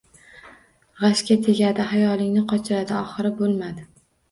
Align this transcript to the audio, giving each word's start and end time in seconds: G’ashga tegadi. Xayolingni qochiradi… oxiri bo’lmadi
G’ashga 1.03 1.37
tegadi. 1.49 1.85
Xayolingni 1.93 2.45
qochiradi… 2.55 2.99
oxiri 3.05 3.35
bo’lmadi 3.45 3.89